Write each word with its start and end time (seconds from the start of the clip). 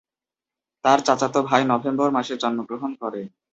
তার 0.85 0.99
চাচাতো 1.07 1.39
ভাই 1.49 1.61
নভেম্বর 1.71 2.09
মাসে 2.15 2.33
জন্মগ্রহণ 2.43 2.91
করে। 3.01 3.21